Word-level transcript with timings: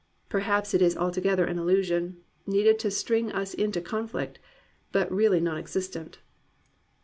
Perhaps 0.29 0.73
it 0.73 0.81
is 0.81 0.97
altogether 0.97 1.45
an 1.45 1.59
illusion, 1.59 2.17
needed 2.47 2.79
to 2.79 2.89
sting 2.89 3.31
us 3.33 3.53
into 3.53 3.81
conflict, 3.81 4.39
but 4.91 5.11
really 5.11 5.39
non 5.39 5.59
existent. 5.59 6.17